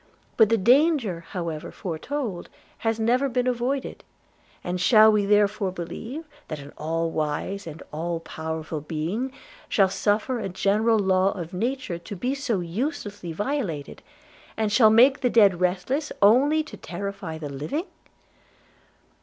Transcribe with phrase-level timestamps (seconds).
[0.35, 4.03] But the danger, however foretold, has never been avoided;
[4.63, 9.31] and shall we therefore believe, that an all wise and all powerful Being
[9.69, 14.01] shall suffer a general law of nature to be so uselessly violated,
[14.57, 17.85] and shall make the dead restless, only to terrify the living?'